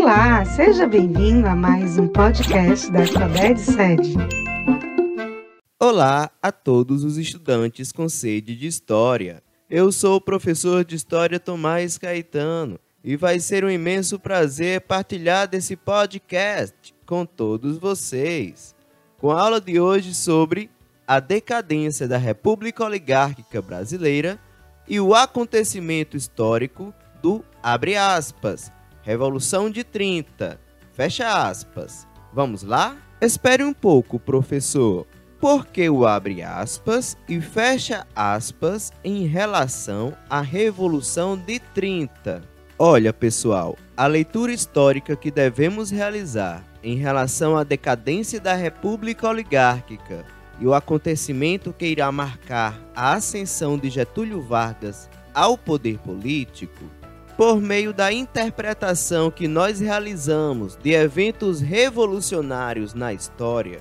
Olá, 0.00 0.44
seja 0.44 0.86
bem-vindo 0.86 1.48
a 1.48 1.56
mais 1.56 1.98
um 1.98 2.06
podcast 2.06 2.88
da 2.88 3.00
Alfabete 3.00 3.60
Sede. 3.60 4.14
Olá 5.76 6.30
a 6.40 6.52
todos 6.52 7.02
os 7.02 7.18
estudantes 7.18 7.90
com 7.90 8.08
sede 8.08 8.54
de 8.54 8.68
História. 8.68 9.42
Eu 9.68 9.90
sou 9.90 10.14
o 10.14 10.20
professor 10.20 10.84
de 10.84 10.94
História 10.94 11.40
Tomás 11.40 11.98
Caetano 11.98 12.78
e 13.02 13.16
vai 13.16 13.40
ser 13.40 13.64
um 13.64 13.68
imenso 13.70 14.20
prazer 14.20 14.82
partilhar 14.82 15.48
desse 15.48 15.74
podcast 15.74 16.94
com 17.04 17.26
todos 17.26 17.76
vocês. 17.76 18.76
Com 19.18 19.32
a 19.32 19.40
aula 19.42 19.60
de 19.60 19.80
hoje 19.80 20.14
sobre 20.14 20.70
a 21.08 21.18
decadência 21.18 22.06
da 22.06 22.18
República 22.18 22.84
Oligárquica 22.84 23.60
Brasileira 23.60 24.38
e 24.86 25.00
o 25.00 25.12
acontecimento 25.12 26.16
histórico 26.16 26.94
do 27.20 27.44
abre 27.60 27.96
aspas, 27.96 28.70
Revolução 29.08 29.70
de 29.70 29.84
30, 29.84 30.60
fecha 30.92 31.48
aspas. 31.48 32.06
Vamos 32.30 32.62
lá? 32.62 32.94
Espere 33.22 33.64
um 33.64 33.72
pouco, 33.72 34.20
professor. 34.20 35.06
Por 35.40 35.66
que 35.66 35.88
o 35.88 36.06
abre 36.06 36.42
aspas 36.42 37.16
e 37.26 37.40
fecha 37.40 38.06
aspas 38.14 38.92
em 39.02 39.26
relação 39.26 40.14
à 40.28 40.42
Revolução 40.42 41.38
de 41.38 41.58
30? 41.58 42.42
Olha, 42.78 43.10
pessoal, 43.10 43.78
a 43.96 44.06
leitura 44.06 44.52
histórica 44.52 45.16
que 45.16 45.30
devemos 45.30 45.90
realizar 45.90 46.62
em 46.82 46.96
relação 46.96 47.56
à 47.56 47.64
decadência 47.64 48.38
da 48.38 48.52
República 48.52 49.26
Oligárquica 49.26 50.22
e 50.60 50.66
o 50.66 50.74
acontecimento 50.74 51.72
que 51.72 51.86
irá 51.86 52.12
marcar 52.12 52.78
a 52.94 53.14
ascensão 53.14 53.78
de 53.78 53.88
Getúlio 53.88 54.42
Vargas 54.42 55.08
ao 55.32 55.56
poder 55.56 55.98
político, 56.00 56.97
por 57.38 57.60
meio 57.60 57.92
da 57.92 58.12
interpretação 58.12 59.30
que 59.30 59.46
nós 59.46 59.78
realizamos 59.78 60.76
de 60.82 60.90
eventos 60.90 61.60
revolucionários 61.60 62.94
na 62.94 63.12
história, 63.12 63.80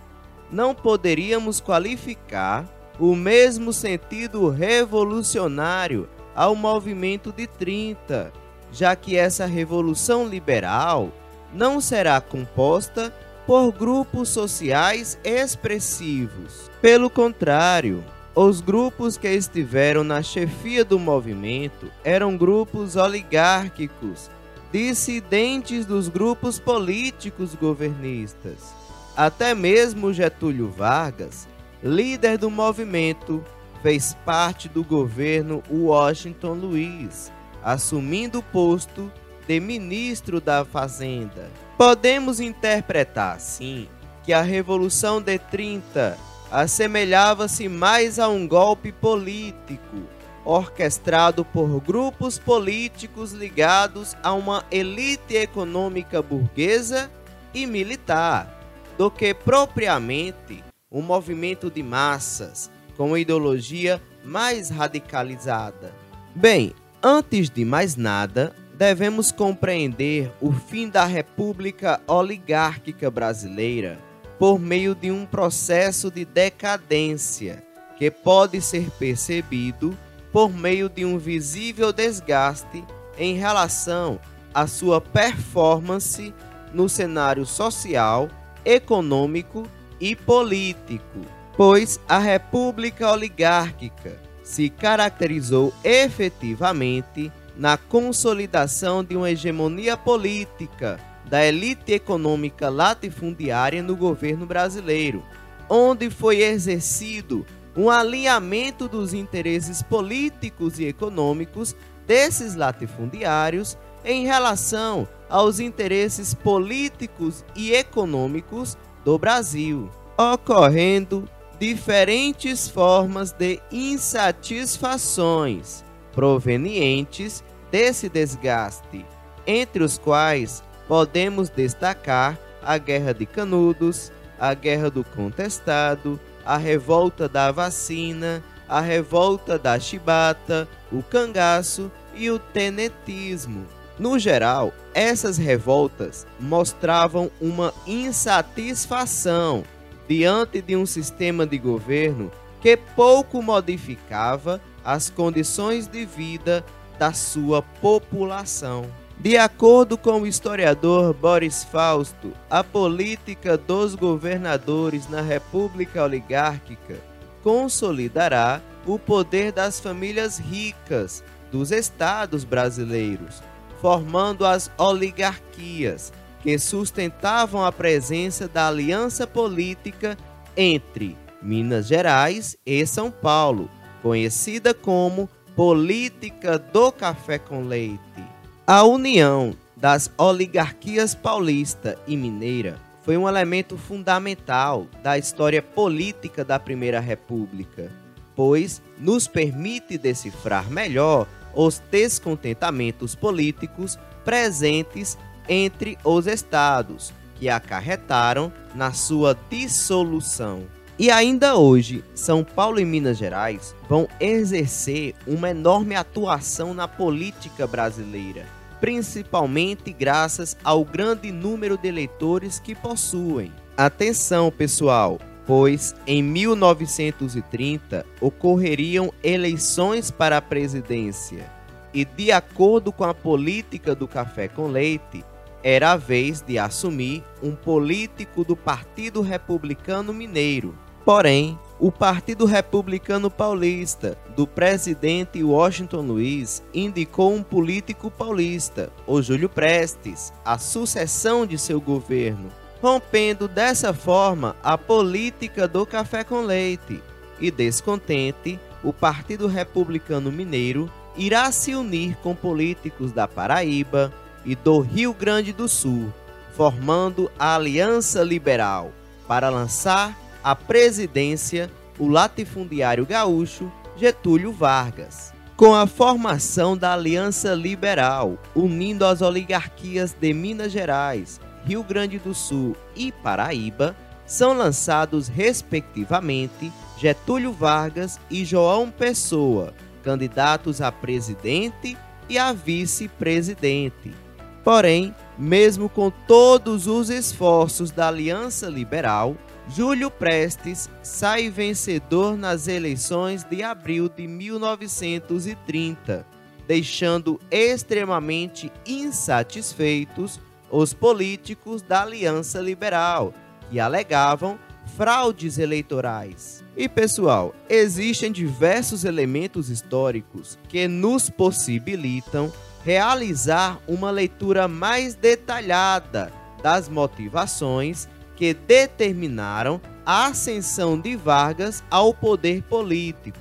não 0.51 0.75
poderíamos 0.75 1.59
qualificar 1.59 2.65
o 2.99 3.15
mesmo 3.15 3.73
sentido 3.73 4.47
revolucionário 4.47 6.07
ao 6.35 6.55
movimento 6.55 7.31
de 7.31 7.47
30, 7.47 8.31
já 8.71 8.95
que 8.95 9.17
essa 9.17 9.47
revolução 9.47 10.27
liberal 10.27 11.11
não 11.51 11.81
será 11.81 12.21
composta 12.21 13.11
por 13.47 13.71
grupos 13.71 14.29
sociais 14.29 15.17
expressivos. 15.23 16.69
Pelo 16.79 17.09
contrário, 17.09 18.03
os 18.39 18.61
grupos 18.61 19.17
que 19.17 19.27
estiveram 19.27 20.03
na 20.03 20.21
chefia 20.21 20.85
do 20.85 20.99
movimento 20.99 21.91
eram 22.03 22.37
grupos 22.37 22.95
oligárquicos, 22.95 24.29
dissidentes 24.71 25.87
dos 25.87 26.07
grupos 26.07 26.59
políticos 26.59 27.55
governistas. 27.55 28.75
Até 29.15 29.55
mesmo 29.55 30.13
Getúlio 30.13 30.69
Vargas, 30.69 31.47
líder 31.81 32.37
do 32.37 32.51
movimento, 32.51 33.43
fez 33.81 34.15
parte 34.23 34.69
do 34.69 34.83
governo 34.83 35.63
Washington 35.67 36.53
Luiz, 36.53 37.31
assumindo 37.63 38.37
o 38.37 38.43
posto 38.43 39.11
de 39.47 39.59
ministro 39.59 40.39
da 40.39 40.63
Fazenda. 40.63 41.49
Podemos 41.75 42.39
interpretar, 42.39 43.35
assim, 43.35 43.87
que 44.23 44.31
a 44.31 44.43
Revolução 44.43 45.19
de 45.19 45.39
30 45.39 46.15
assemelhava-se 46.51 47.67
mais 47.67 48.19
a 48.19 48.27
um 48.27 48.47
golpe 48.47 48.91
político, 48.91 50.07
orquestrado 50.45 51.43
por 51.43 51.81
grupos 51.81 52.39
políticos 52.39 53.31
ligados 53.31 54.15
a 54.23 54.33
uma 54.33 54.63
elite 54.71 55.35
econômica 55.35 56.21
burguesa 56.21 57.11
e 57.53 57.65
militar, 57.65 58.53
do 58.97 59.11
que 59.11 59.33
propriamente 59.33 60.63
um 60.91 61.01
movimento 61.01 61.69
de 61.69 61.83
massas 61.83 62.71
com 62.95 63.17
ideologia 63.17 64.01
mais 64.23 64.69
radicalizada. 64.69 65.93
Bem, 66.33 66.73
antes 67.03 67.49
de 67.49 67.65
mais 67.65 67.95
nada, 67.95 68.55
devemos 68.73 69.31
compreender 69.31 70.31
o 70.39 70.51
fim 70.51 70.89
da 70.89 71.05
República 71.05 71.99
Oligárquica 72.07 73.11
Brasileira 73.11 74.06
por 74.39 74.59
meio 74.59 74.93
de 74.93 75.11
um 75.11 75.25
processo 75.25 76.11
de 76.11 76.23
decadência 76.25 77.63
que 77.97 78.11
pode 78.11 78.61
ser 78.61 78.89
percebido 78.91 79.97
por 80.31 80.53
meio 80.53 80.87
de 80.87 81.03
um 81.03 81.17
visível 81.17 81.91
desgaste 81.91 82.83
em 83.17 83.35
relação 83.35 84.19
à 84.53 84.67
sua 84.67 85.01
performance 85.01 86.33
no 86.73 86.87
cenário 86.87 87.45
social, 87.45 88.29
econômico 88.63 89.67
e 89.99 90.15
político, 90.15 91.21
pois 91.55 91.99
a 92.07 92.19
República 92.19 93.11
Oligárquica 93.11 94.19
se 94.43 94.69
caracterizou 94.69 95.73
efetivamente 95.83 97.31
na 97.55 97.77
consolidação 97.77 99.03
de 99.03 99.15
uma 99.15 99.31
hegemonia 99.31 99.97
política 99.97 100.99
da 101.29 101.45
elite 101.45 101.93
econômica 101.93 102.69
latifundiária 102.69 103.83
no 103.83 103.95
governo 103.95 104.45
brasileiro, 104.45 105.23
onde 105.69 106.09
foi 106.09 106.41
exercido 106.41 107.45
um 107.75 107.89
alinhamento 107.89 108.87
dos 108.87 109.13
interesses 109.13 109.83
políticos 109.83 110.79
e 110.79 110.85
econômicos 110.85 111.75
desses 112.07 112.55
latifundiários 112.55 113.77
em 114.03 114.25
relação 114.25 115.07
aos 115.29 115.59
interesses 115.59 116.33
políticos 116.33 117.45
e 117.55 117.73
econômicos 117.73 118.75
do 119.03 119.19
Brasil, 119.19 119.91
ocorrendo 120.17 121.29
diferentes 121.59 122.69
formas 122.69 123.31
de 123.31 123.59
insatisfações 123.71 125.83
provenientes 126.13 127.43
desse 127.69 128.09
desgaste, 128.09 129.05
entre 129.45 129.83
os 129.83 129.97
quais 129.97 130.63
podemos 130.87 131.49
destacar 131.49 132.37
a 132.63 132.77
Guerra 132.77 133.13
de 133.13 133.25
Canudos, 133.25 134.11
a 134.39 134.53
Guerra 134.53 134.89
do 134.89 135.03
Contestado, 135.03 136.19
a 136.45 136.57
Revolta 136.57 137.27
da 137.27 137.51
Vacina, 137.51 138.43
a 138.67 138.81
Revolta 138.81 139.57
da 139.57 139.79
Chibata, 139.79 140.67
o 140.91 141.01
Cangaço 141.01 141.91
e 142.15 142.29
o 142.29 142.39
Tenetismo. 142.39 143.65
No 143.99 144.19
geral, 144.19 144.73
essas 144.93 145.37
revoltas 145.37 146.27
mostravam 146.39 147.31
uma 147.41 147.73
insatisfação 147.85 149.63
diante 150.07 150.61
de 150.61 150.75
um 150.75 150.85
sistema 150.85 151.45
de 151.45 151.57
governo 151.57 152.31
que 152.61 152.77
pouco 152.77 153.41
modificava 153.41 154.61
as 154.83 155.09
condições 155.09 155.87
de 155.87 156.05
vida 156.05 156.63
da 156.97 157.11
sua 157.11 157.61
população. 157.61 158.85
De 159.19 159.35
acordo 159.35 159.97
com 159.97 160.21
o 160.21 160.27
historiador 160.27 161.11
Boris 161.11 161.63
Fausto, 161.63 162.31
a 162.49 162.63
política 162.63 163.57
dos 163.57 163.95
governadores 163.95 165.09
na 165.09 165.21
República 165.21 166.03
Oligárquica 166.03 166.97
consolidará 167.41 168.61
o 168.85 168.99
poder 168.99 169.51
das 169.51 169.79
famílias 169.79 170.37
ricas 170.37 171.23
dos 171.51 171.71
estados 171.71 172.43
brasileiros, 172.43 173.41
formando 173.81 174.45
as 174.45 174.69
oligarquias 174.77 176.13
que 176.43 176.59
sustentavam 176.59 177.65
a 177.65 177.71
presença 177.71 178.47
da 178.47 178.67
aliança 178.67 179.25
política 179.25 180.15
entre 180.55 181.17
Minas 181.41 181.87
Gerais 181.87 182.55
e 182.63 182.85
São 182.85 183.09
Paulo, 183.09 183.67
conhecida 184.03 184.75
como 184.75 185.27
política 185.55 186.59
do 186.59 186.91
café 186.91 187.39
com 187.39 187.63
leite. 187.63 188.26
A 188.69 188.83
união 188.83 189.55
das 189.77 190.11
oligarquias 190.17 191.15
paulista 191.15 191.97
e 192.05 192.17
mineira 192.17 192.77
foi 193.01 193.15
um 193.15 193.25
elemento 193.25 193.77
fundamental 193.77 194.87
da 195.01 195.17
história 195.17 195.61
política 195.61 196.43
da 196.43 196.59
Primeira 196.59 196.99
República, 196.99 197.89
pois 198.35 198.81
nos 198.99 199.25
permite 199.25 199.97
decifrar 199.97 200.69
melhor 200.69 201.25
os 201.55 201.81
descontentamentos 201.89 203.15
políticos 203.15 203.97
presentes 204.25 205.17
entre 205.47 205.97
os 206.03 206.27
estados, 206.27 207.13
que 207.35 207.47
acarretaram 207.47 208.51
na 208.75 208.91
sua 208.91 209.33
dissolução. 209.49 210.63
E 210.99 211.09
ainda 211.09 211.55
hoje, 211.55 212.03
São 212.13 212.43
Paulo 212.43 212.81
e 212.81 212.83
Minas 212.83 213.17
Gerais 213.17 213.73
vão 213.87 214.09
exercer 214.19 215.15
uma 215.25 215.51
enorme 215.51 215.95
atuação 215.95 216.73
na 216.73 216.85
política 216.85 217.65
brasileira 217.65 218.56
principalmente 218.79 219.91
graças 219.91 220.57
ao 220.63 220.83
grande 220.83 221.31
número 221.31 221.77
de 221.77 221.87
eleitores 221.87 222.59
que 222.59 222.75
possuem. 222.75 223.51
Atenção, 223.75 224.51
pessoal, 224.51 225.19
pois 225.45 225.95
em 226.05 226.21
1930 226.21 228.05
ocorreriam 228.19 229.13
eleições 229.23 230.11
para 230.11 230.37
a 230.37 230.41
presidência 230.41 231.49
e, 231.93 232.03
de 232.05 232.31
acordo 232.31 232.91
com 232.91 233.03
a 233.03 233.13
política 233.13 233.95
do 233.95 234.07
café 234.07 234.47
com 234.47 234.67
leite, 234.67 235.23
era 235.63 235.93
a 235.93 235.97
vez 235.97 236.41
de 236.41 236.59
assumir 236.59 237.23
um 237.41 237.55
político 237.55 238.43
do 238.43 238.55
Partido 238.55 239.21
Republicano 239.21 240.13
Mineiro. 240.13 240.77
Porém, 241.03 241.57
o 241.79 241.91
Partido 241.91 242.45
Republicano 242.45 243.29
Paulista, 243.29 244.17
do 244.35 244.47
presidente 244.47 245.43
Washington 245.43 246.01
Luiz, 246.01 246.63
indicou 246.73 247.33
um 247.33 247.43
político 247.43 248.09
paulista, 248.09 248.89
o 249.05 249.21
Júlio 249.21 249.47
Prestes, 249.47 250.33
a 250.43 250.57
sucessão 250.57 251.45
de 251.45 251.57
seu 251.57 251.79
governo, 251.79 252.49
rompendo 252.81 253.47
dessa 253.47 253.93
forma 253.93 254.55
a 254.63 254.77
política 254.77 255.67
do 255.67 255.85
café 255.85 256.23
com 256.23 256.41
leite. 256.41 257.01
E 257.39 257.51
descontente, 257.51 258.59
o 258.83 258.91
Partido 258.91 259.45
Republicano 259.45 260.31
Mineiro 260.31 260.91
irá 261.15 261.51
se 261.51 261.75
unir 261.75 262.15
com 262.23 262.33
políticos 262.33 263.11
da 263.11 263.27
Paraíba 263.27 264.11
e 264.43 264.55
do 264.55 264.79
Rio 264.79 265.13
Grande 265.13 265.53
do 265.53 265.67
Sul, 265.67 266.11
formando 266.55 267.29
a 267.37 267.55
Aliança 267.55 268.23
Liberal 268.23 268.91
para 269.27 269.49
lançar 269.49 270.17
a 270.47 270.55
presidência 270.55 271.69
o 271.99 272.07
latifundiário 272.07 273.05
gaúcho 273.05 273.69
Getúlio 273.97 274.53
Vargas. 274.53 275.33
Com 275.57 275.75
a 275.75 275.85
formação 275.85 276.77
da 276.77 276.93
Aliança 276.93 277.53
Liberal, 277.53 278.37
unindo 278.55 279.03
as 279.03 279.21
oligarquias 279.21 280.13
de 280.13 280.33
Minas 280.33 280.71
Gerais, 280.71 281.41
Rio 281.65 281.83
Grande 281.83 282.17
do 282.17 282.33
Sul 282.33 282.77
e 282.95 283.11
Paraíba, 283.11 283.93
são 284.25 284.53
lançados, 284.53 285.27
respectivamente, 285.27 286.71
Getúlio 286.97 287.51
Vargas 287.51 288.17
e 288.31 288.45
João 288.45 288.89
Pessoa, 288.89 289.73
candidatos 290.01 290.79
a 290.79 290.93
presidente 290.93 291.97
e 292.29 292.37
a 292.37 292.53
vice-presidente. 292.53 294.15
Porém, 294.63 295.13
mesmo 295.37 295.89
com 295.89 296.09
todos 296.09 296.87
os 296.87 297.09
esforços 297.09 297.91
da 297.91 298.07
Aliança 298.07 298.67
Liberal, 298.67 299.35
Júlio 299.69 300.09
Prestes 300.09 300.89
sai 301.03 301.49
vencedor 301.49 302.37
nas 302.37 302.69
eleições 302.69 303.43
de 303.43 303.63
abril 303.63 304.07
de 304.07 304.25
1930, 304.25 306.25
deixando 306.65 307.37
extremamente 307.51 308.71
insatisfeitos 308.85 310.39
os 310.71 310.93
políticos 310.93 311.81
da 311.81 312.03
Aliança 312.03 312.61
Liberal, 312.61 313.33
que 313.69 313.79
alegavam 313.79 314.57
fraudes 314.95 315.57
eleitorais. 315.57 316.63
E 316.75 316.87
pessoal, 316.87 317.53
existem 317.69 318.31
diversos 318.31 319.03
elementos 319.03 319.69
históricos 319.69 320.57
que 320.69 320.87
nos 320.87 321.29
possibilitam 321.29 322.51
realizar 322.85 323.79
uma 323.85 324.11
leitura 324.11 324.65
mais 324.67 325.13
detalhada 325.13 326.31
das 326.63 326.87
motivações 326.87 328.07
que 328.37 328.53
determinaram 328.53 329.81
a 330.05 330.27
ascensão 330.27 330.97
de 330.97 331.17
Vargas 331.17 331.83
ao 331.91 332.13
poder 332.13 332.61
político. 332.63 333.39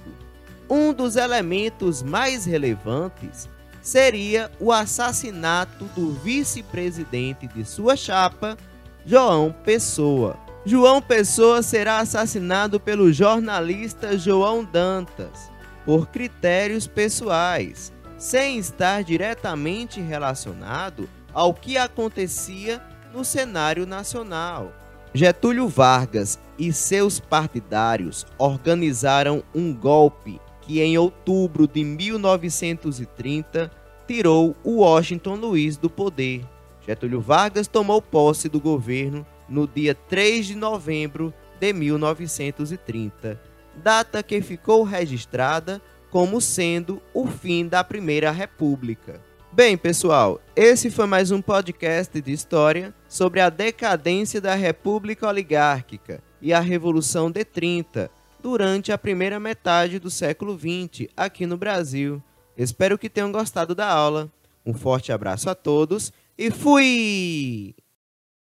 Um 0.68 0.92
dos 0.92 1.14
elementos 1.14 2.02
mais 2.02 2.44
relevantes 2.44 3.48
seria 3.80 4.50
o 4.58 4.72
assassinato 4.72 5.84
do 5.94 6.12
vice-presidente 6.12 7.46
de 7.46 7.64
sua 7.64 7.94
chapa, 7.94 8.56
João 9.04 9.54
Pessoa. 9.64 10.36
João 10.64 11.00
Pessoa 11.00 11.62
será 11.62 11.98
assassinado 11.98 12.80
pelo 12.80 13.12
jornalista 13.12 14.18
João 14.18 14.64
Dantas 14.64 15.48
por 15.84 16.08
critérios 16.08 16.88
pessoais, 16.88 17.92
sem 18.18 18.58
estar 18.58 19.04
diretamente 19.04 20.00
relacionado 20.00 21.08
ao 21.32 21.54
que 21.54 21.76
acontecia 21.76 22.82
no 23.12 23.24
cenário 23.24 23.86
nacional. 23.86 24.72
Getúlio 25.16 25.66
Vargas 25.66 26.38
e 26.58 26.70
seus 26.74 27.18
partidários 27.18 28.26
organizaram 28.36 29.42
um 29.54 29.72
golpe 29.72 30.38
que, 30.60 30.82
em 30.82 30.98
outubro 30.98 31.66
de 31.66 31.82
1930, 31.82 33.70
tirou 34.06 34.54
o 34.62 34.80
Washington 34.80 35.36
Luiz 35.36 35.78
do 35.78 35.88
poder. 35.88 36.44
Getúlio 36.86 37.18
Vargas 37.18 37.66
tomou 37.66 38.02
posse 38.02 38.46
do 38.46 38.60
governo 38.60 39.26
no 39.48 39.66
dia 39.66 39.94
3 39.94 40.48
de 40.48 40.54
novembro 40.54 41.32
de 41.58 41.72
1930, 41.72 43.40
data 43.74 44.22
que 44.22 44.42
ficou 44.42 44.82
registrada 44.82 45.80
como 46.10 46.42
sendo 46.42 47.00
o 47.14 47.26
fim 47.26 47.66
da 47.66 47.82
Primeira 47.82 48.30
República. 48.30 49.22
Bem, 49.56 49.74
pessoal, 49.74 50.38
esse 50.54 50.90
foi 50.90 51.06
mais 51.06 51.30
um 51.30 51.40
podcast 51.40 52.20
de 52.20 52.30
história 52.30 52.94
sobre 53.08 53.40
a 53.40 53.48
decadência 53.48 54.38
da 54.38 54.54
República 54.54 55.26
Oligárquica 55.26 56.22
e 56.42 56.52
a 56.52 56.60
Revolução 56.60 57.30
de 57.30 57.42
30 57.42 58.10
durante 58.42 58.92
a 58.92 58.98
primeira 58.98 59.40
metade 59.40 59.98
do 59.98 60.10
século 60.10 60.54
20 60.58 61.08
aqui 61.16 61.46
no 61.46 61.56
Brasil. 61.56 62.22
Espero 62.54 62.98
que 62.98 63.08
tenham 63.08 63.32
gostado 63.32 63.74
da 63.74 63.88
aula. 63.90 64.30
Um 64.64 64.74
forte 64.74 65.10
abraço 65.10 65.48
a 65.48 65.54
todos 65.54 66.12
e 66.36 66.50
fui! 66.50 67.74